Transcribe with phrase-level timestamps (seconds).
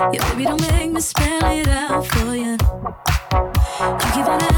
[0.00, 2.56] Yeah, baby, don't make me spell it out for you.
[4.14, 4.49] Give it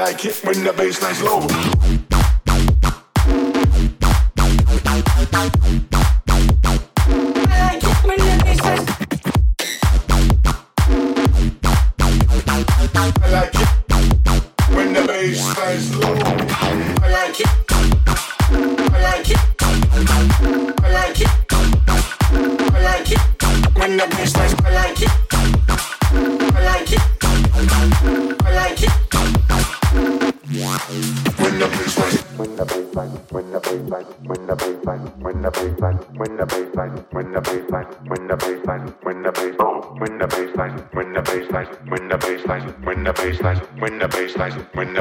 [0.00, 1.79] like it when the bass line's low.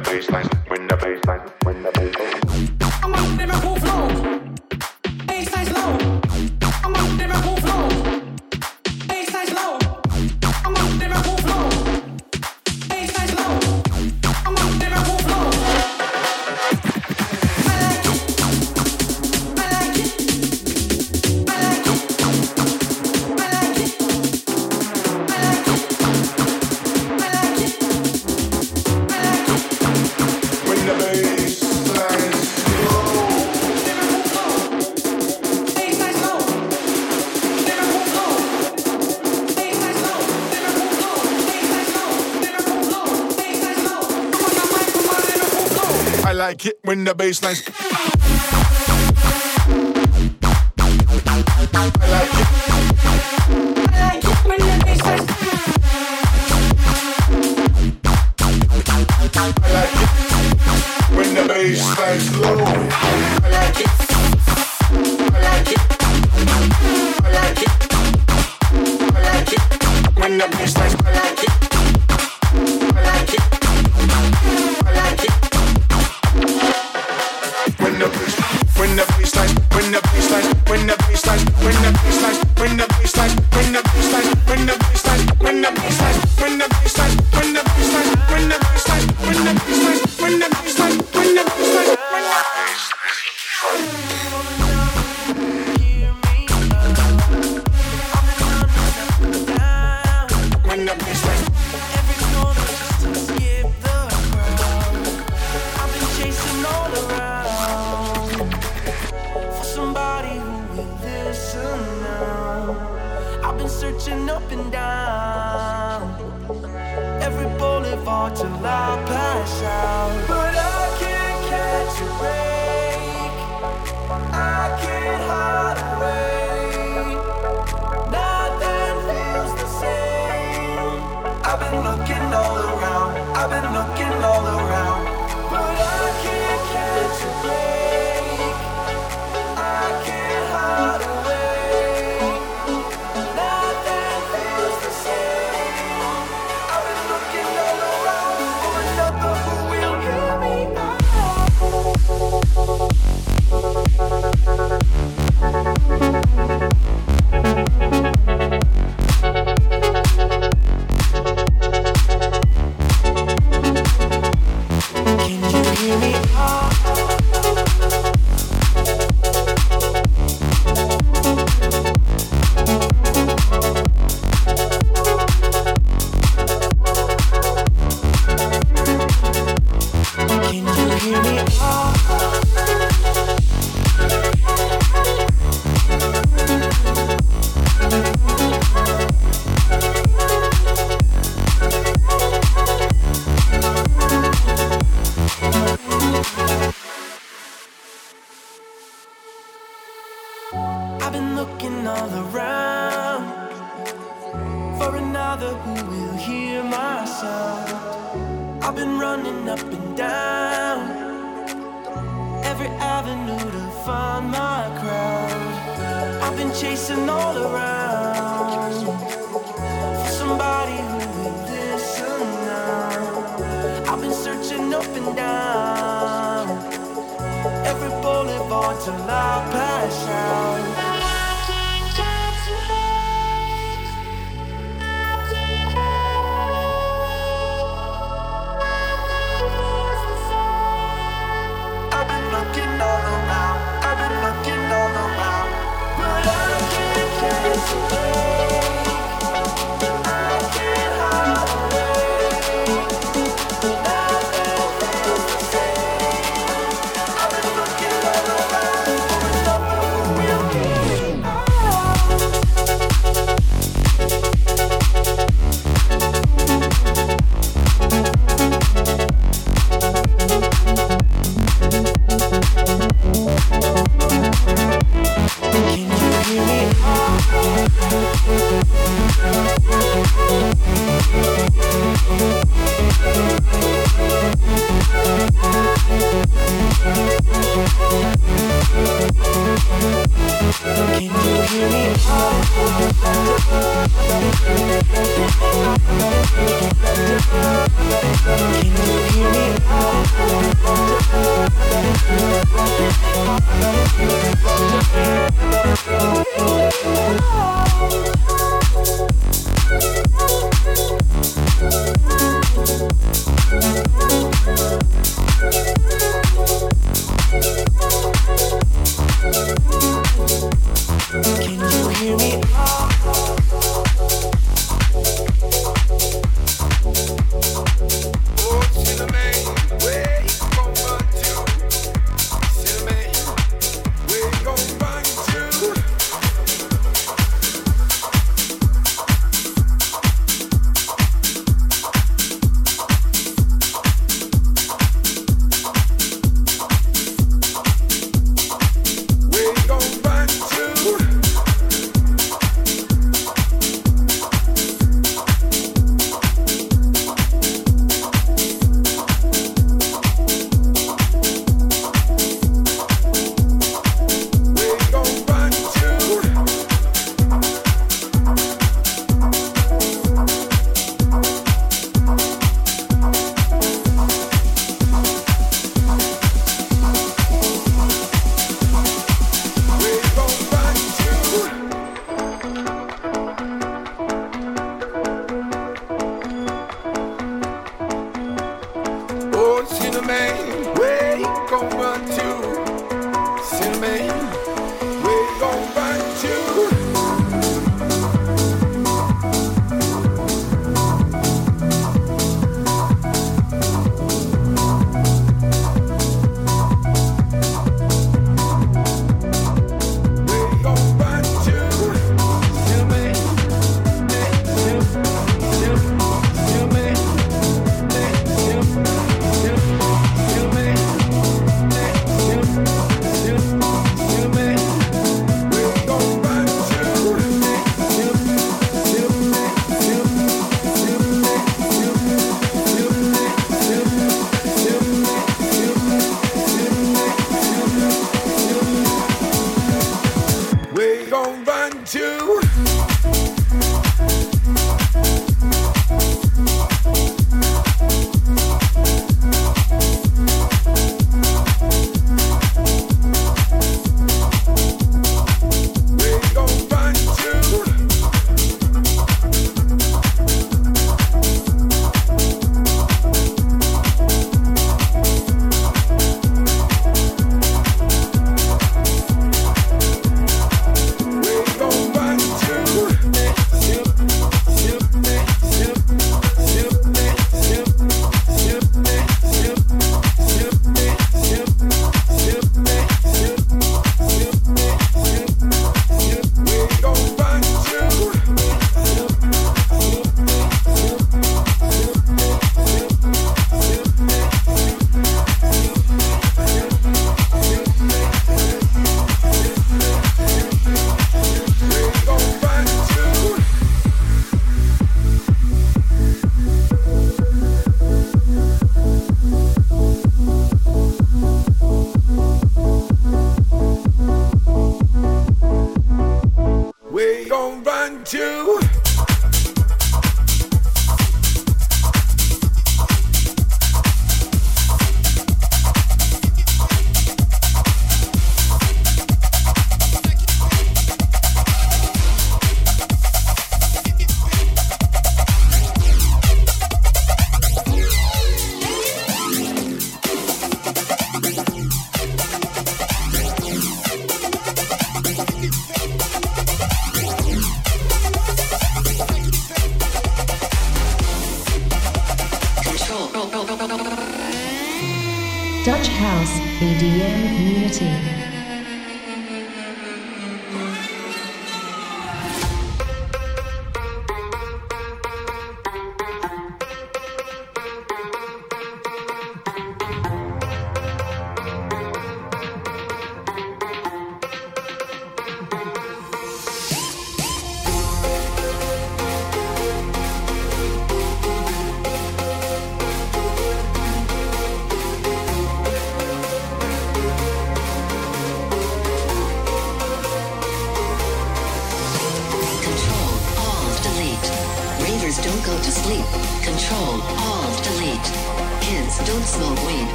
[0.00, 0.57] Baseline.
[47.28, 47.87] baseline.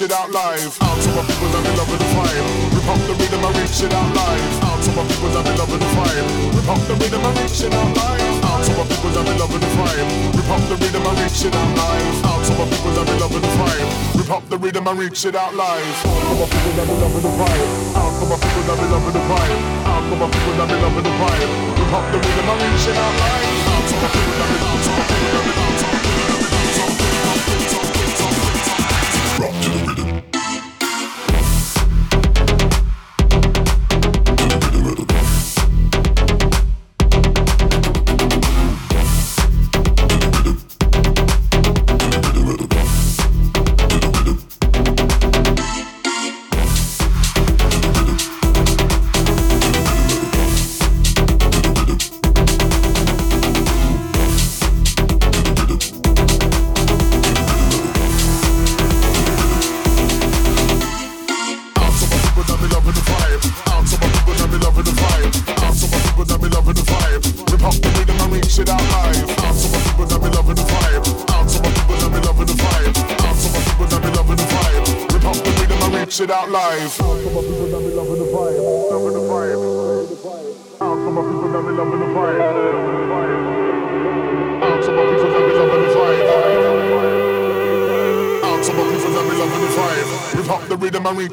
[0.00, 0.78] reach out live.
[0.78, 2.46] Out to my people that be loving the vibe.
[2.70, 4.62] Rip up the rhythm and reach it out live.
[4.62, 6.28] Out to my people that be loving the vibe.
[6.54, 8.44] Rip up the rhythm and reach it out live.
[8.46, 10.06] Out to my people that be loving the vibe.
[10.38, 12.26] Rip up the rhythm and reach it out live.
[12.30, 13.90] Out to my people that be loving the vibe.
[14.14, 15.98] Rip up the rhythm and reach it out live.
[16.06, 17.70] Out to my people that be loving the vibe.
[17.98, 19.58] Out to my people that be loving the vibe.
[19.82, 21.50] Out to my people that be loving the vibe.
[21.74, 23.50] Rip up the rhythm and reach it out live.
[23.66, 25.97] Out to my people that be loving the vibe.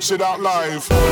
[0.05, 1.04] Shit out live.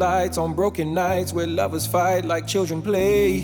[0.00, 3.36] Lights on broken nights where lovers fight like children play.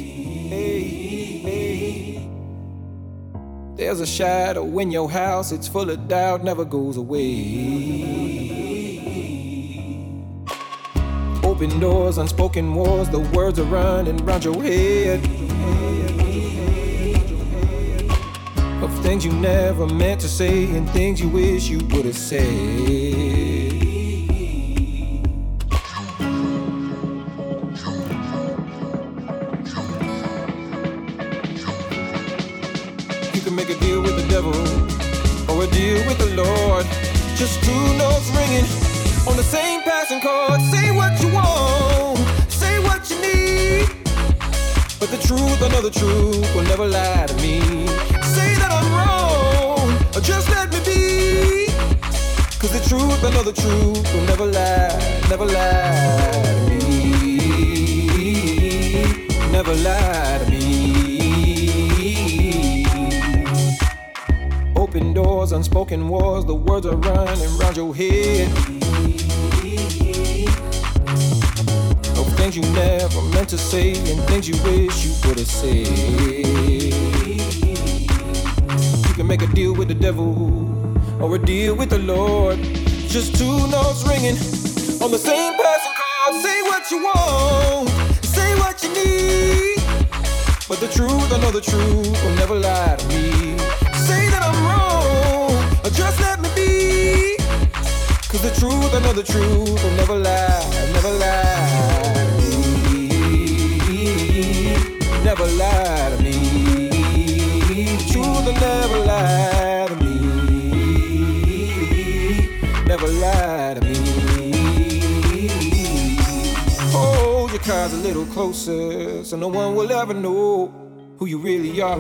[3.77, 7.27] There's a shadow in your house, it's full of doubt, never goes away.
[11.45, 15.21] Open doors, unspoken wars, the words are running round your head.
[18.83, 23.26] Of things you never meant to say and things you wish you would have said.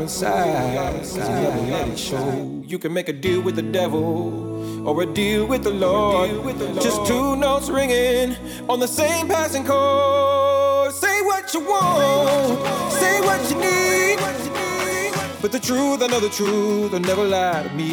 [0.06, 1.00] Inside.
[1.00, 2.62] Cause you never let it show.
[2.64, 6.30] You can make a deal with the devil or a deal with the Lord.
[6.80, 8.36] Just two notes ringing
[8.68, 10.92] on the same passing chord.
[10.92, 14.18] Say what you want, say what you need.
[15.42, 17.90] But the truth, I know the truth, will never lie to me.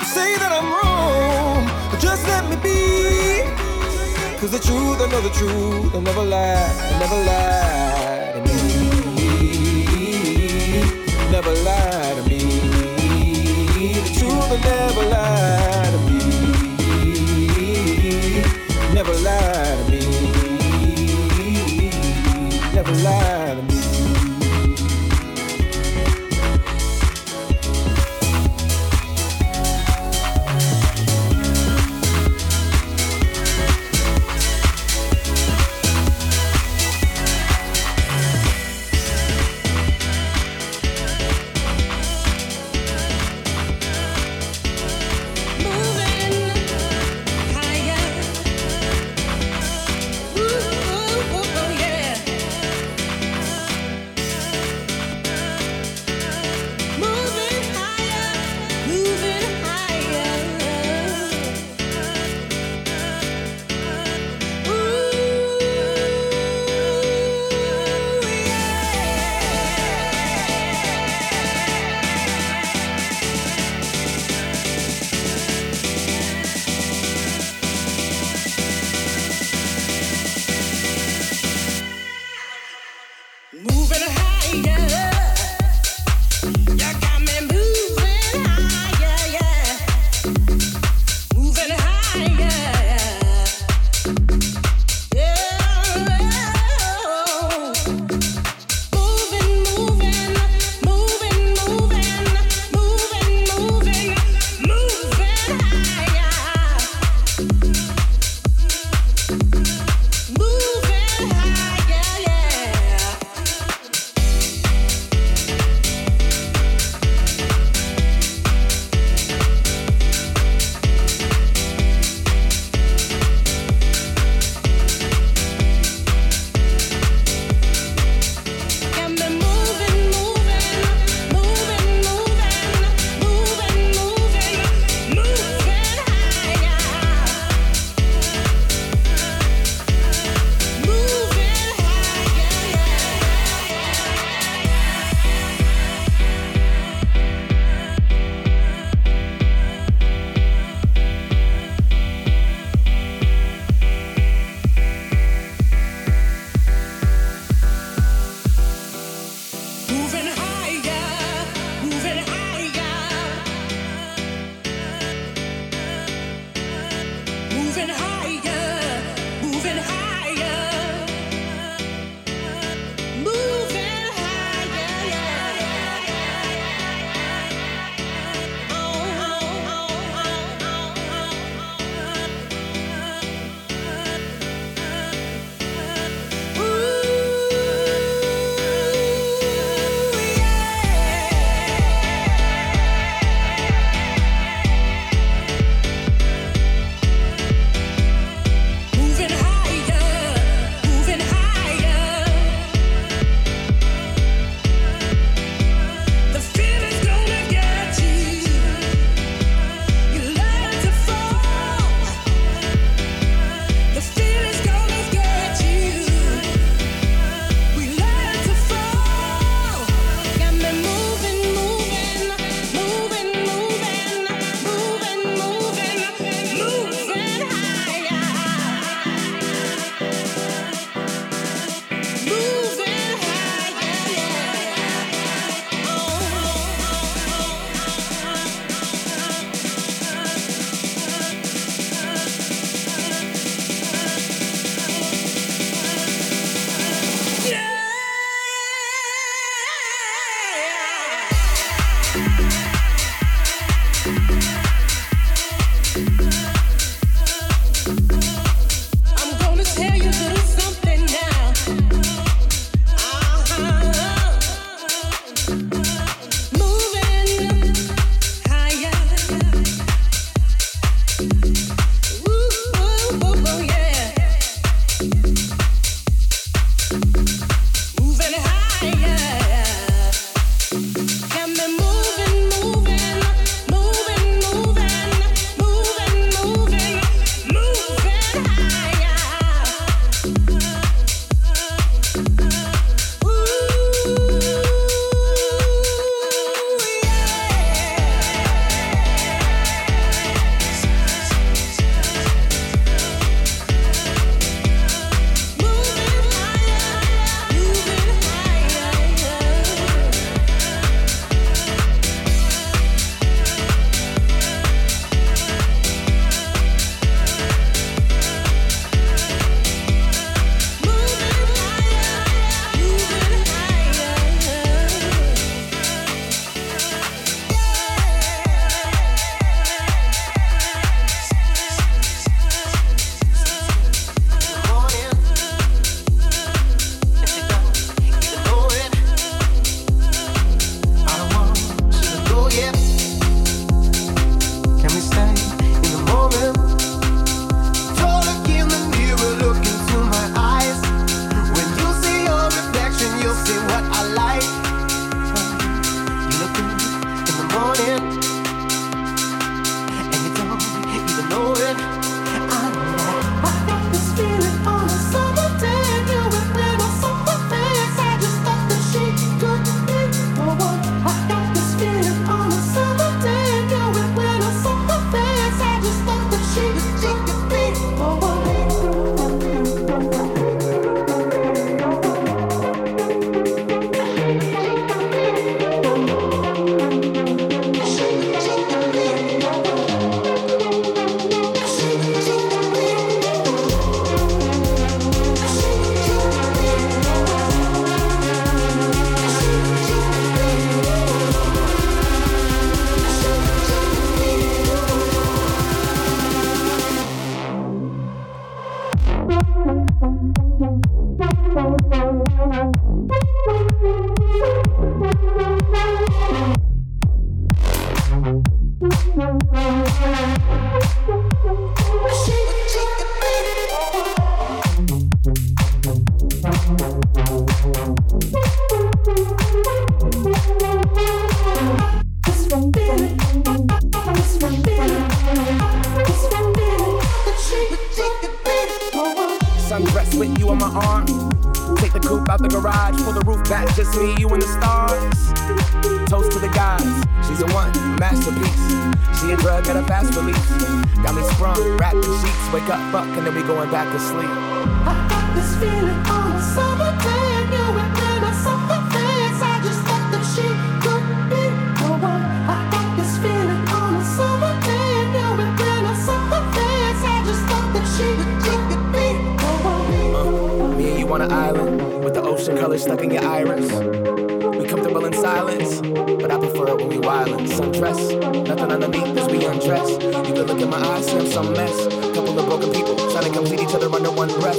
[0.00, 2.80] You say that I'm wrong, but just let me be.
[4.40, 6.66] Cause the truth, I know the truth, will never lie,
[7.00, 7.95] never lie
[14.58, 15.65] never lie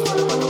[0.07, 0.46] This feeling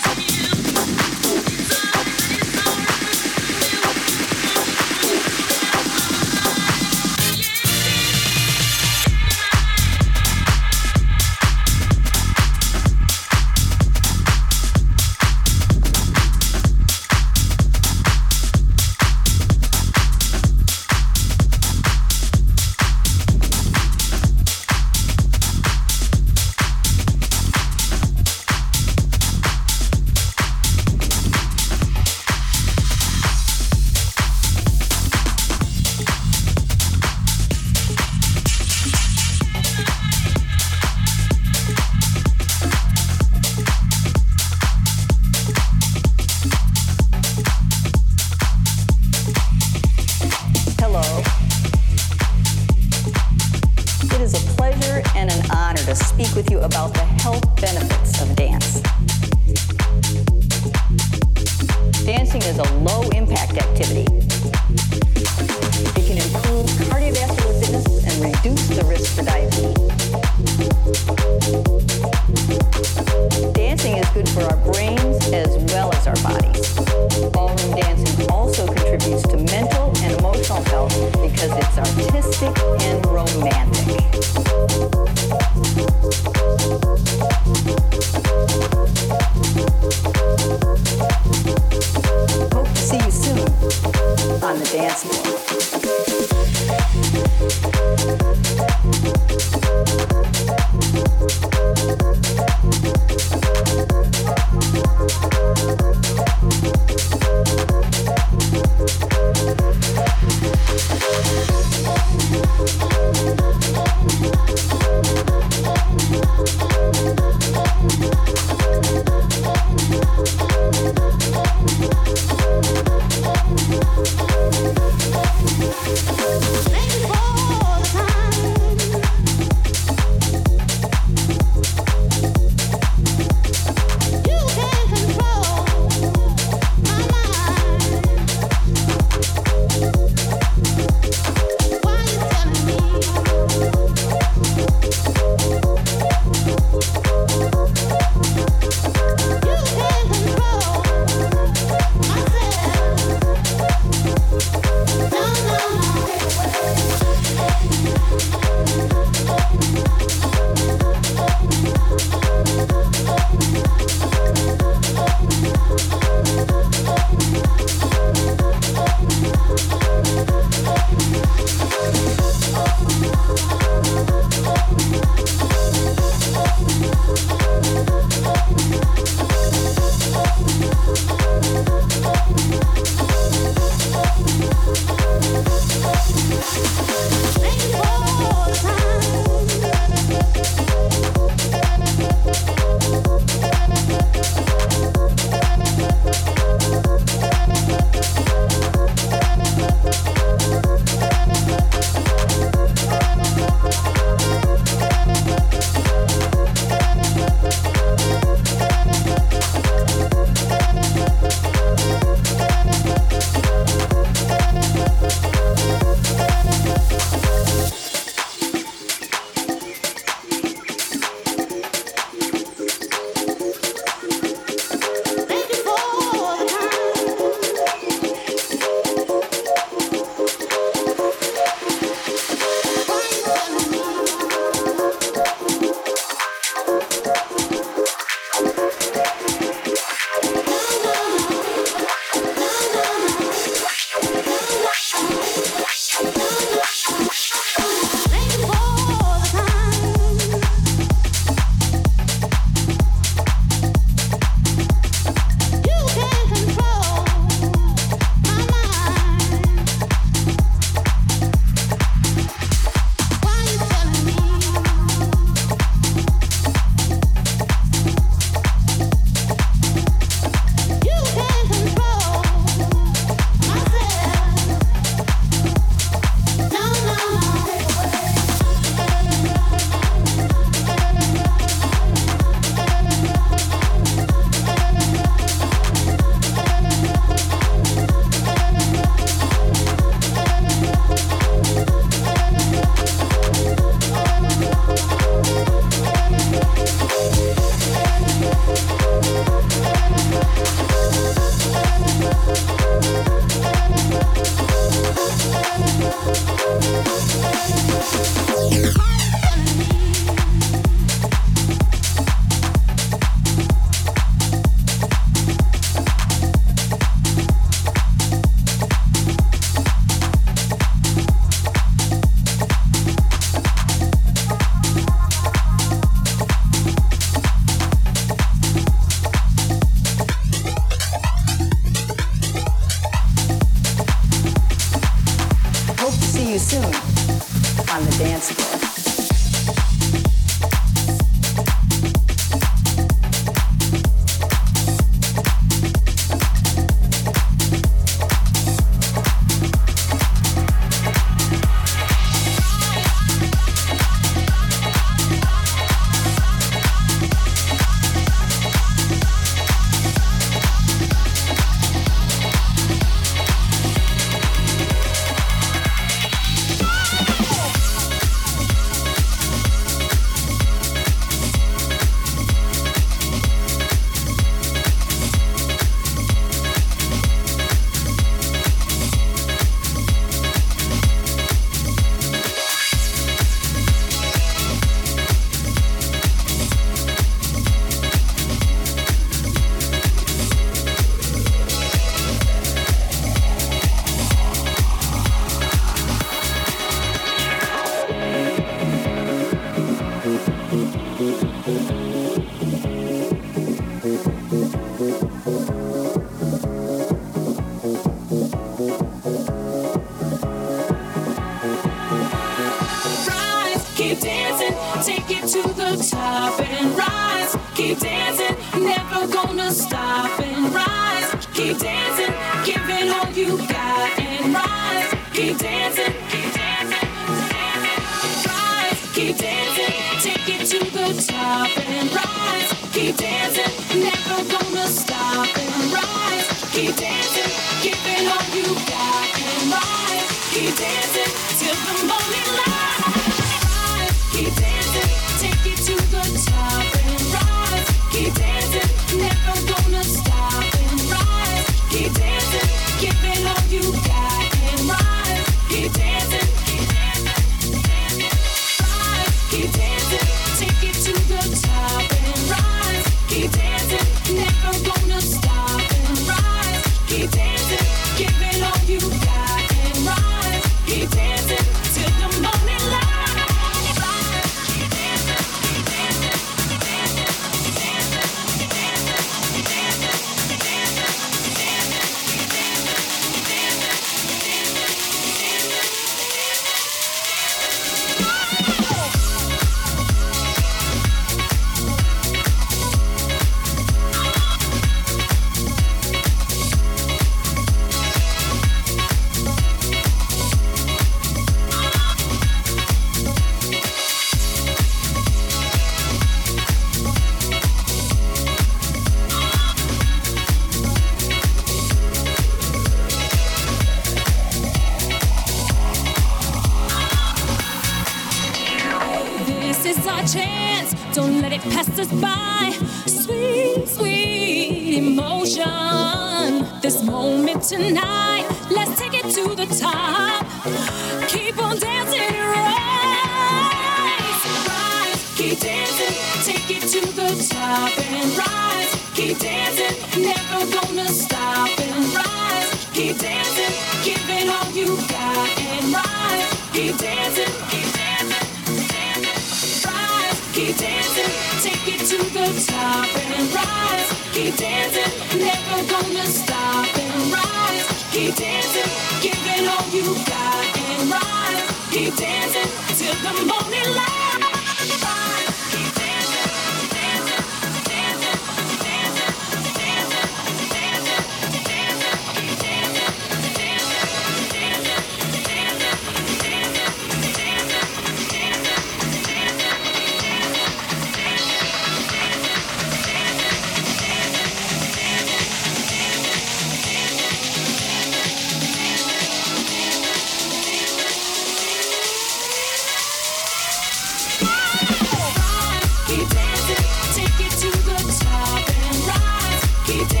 [599.71, 600.00] keep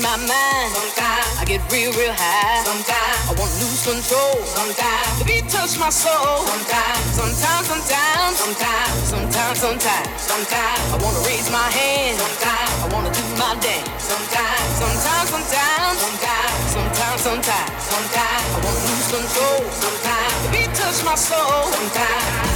[0.00, 0.68] my mind.
[0.72, 2.64] Sometimes I get real, real high.
[2.64, 4.36] Sometimes I won't lose control.
[4.48, 6.44] Sometimes the beat touch my soul.
[6.48, 12.16] Sometimes, sometimes, sometimes, sometimes, sometimes, sometimes, sometimes I wanna raise my hand.
[12.16, 13.88] Sometimes I wanna do my dance.
[14.00, 19.60] Sometimes, sometimes, sometimes, sometimes, sometimes, sometimes, sometimes I wanna lose control.
[19.84, 21.68] Sometimes the beat touch my soul.
[21.76, 22.49] Sometimes.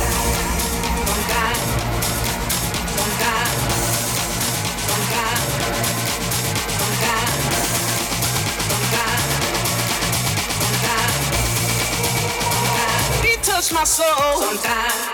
[13.55, 14.43] touch my soul.
[14.43, 15.14] Sometimes.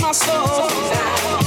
[0.00, 1.37] Sometimes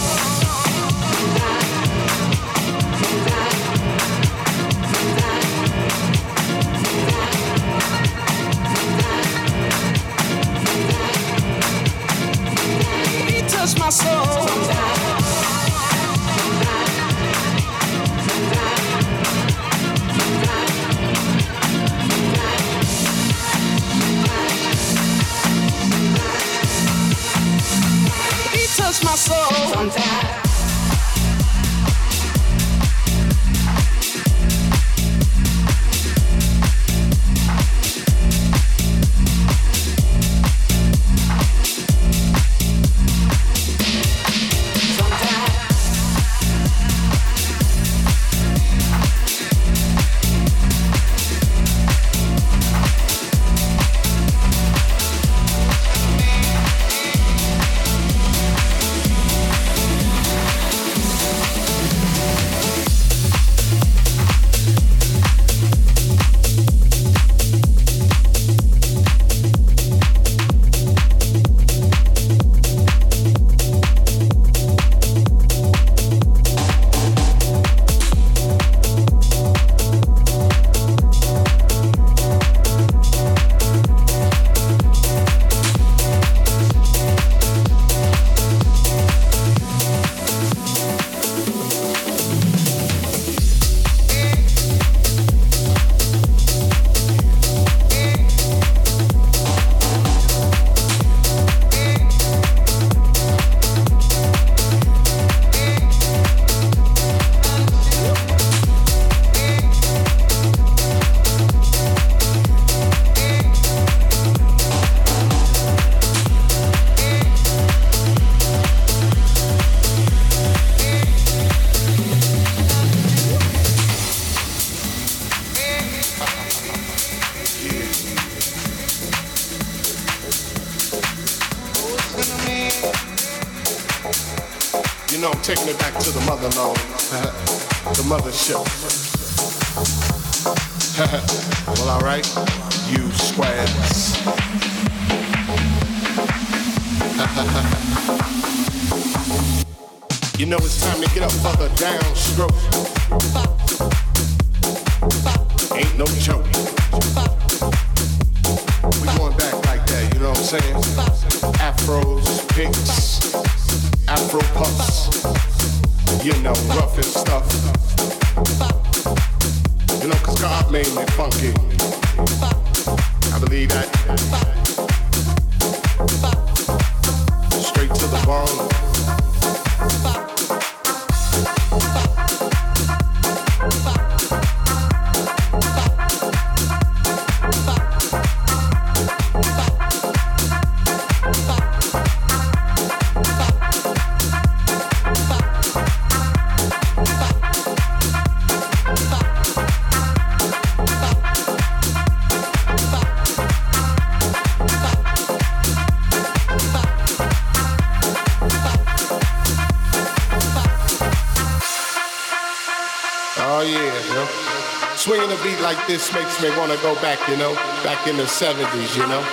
[215.74, 217.54] like this makes me want to go back, you know,
[217.84, 219.24] back in the 70s, you know.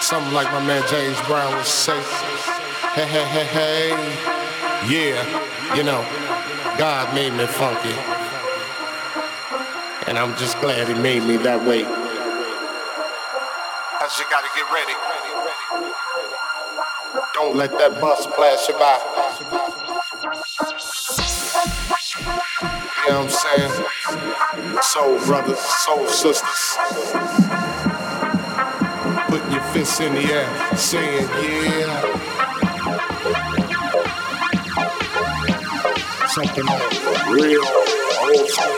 [0.00, 1.98] Something like my man James Brown would say.
[2.94, 3.88] Hey, hey, hey, hey.
[4.86, 6.06] Yeah, you know,
[6.78, 7.90] God made me funky.
[10.06, 11.82] And I'm just glad he made me that way.
[13.98, 14.94] Cause you gotta get ready.
[17.34, 19.57] Don't let that bus blast you by.
[23.08, 24.82] You know what I'm saying?
[24.82, 26.76] Soul brothers, soul sisters.
[29.28, 32.02] Putting your fists in the air, saying, yeah.
[36.28, 36.92] Something like
[37.30, 37.64] real
[38.20, 38.76] old school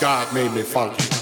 [0.00, 1.15] God made me funky.